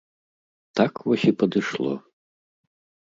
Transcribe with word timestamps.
Так 0.79 0.93
вось 1.11 1.27
і 1.33 1.35
падышло. 1.43 1.93